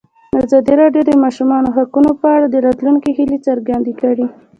[0.45, 4.25] ازادي راډیو د د ماشومانو حقونه په اړه د راتلونکي هیلې څرګندې کړې.